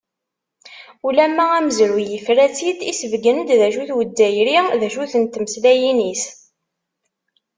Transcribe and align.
Ulamma 1.07 1.43
amezruy, 1.57 2.05
yefra-tt-id, 2.13 2.79
isebggen-d 2.91 3.49
d 3.59 3.61
acu-t 3.67 3.89
Uzzayri, 3.99 4.57
d 4.79 4.81
acu-tent 4.87 5.33
tmeslayin-is. 5.35 6.23